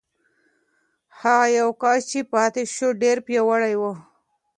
[1.19, 3.83] هغه یو کس چې پاتې شو، ډېر پیاوړی و.